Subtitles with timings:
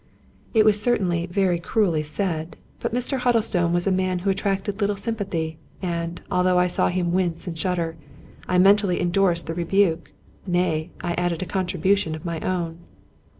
[0.55, 3.19] It was certainly very cruelly said; but Mr.
[3.19, 7.55] Huddlestone was a man who attracted little sympathy; and, although I saw him wince and
[7.55, 7.97] shudder,
[8.47, 10.11] I mentally indorsed the re buke;
[10.47, 12.77] nay, I added a contribution of my own.